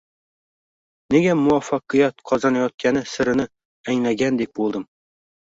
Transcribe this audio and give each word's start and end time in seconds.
Nega 1.15 1.35
muvaffaqiyat 1.41 2.25
qozonayotgani 2.31 3.05
sirini 3.13 3.47
anglagandek 3.95 4.53
bo’ldim. 4.63 4.91